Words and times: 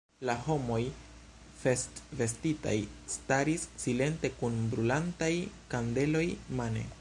La 0.27 0.33
homoj 0.43 0.77
festvestitaj 1.63 2.75
staris 3.17 3.67
silente 3.85 4.33
kun 4.41 4.57
brulantaj 4.73 5.33
kandeloj 5.77 6.25
mane. 6.63 6.87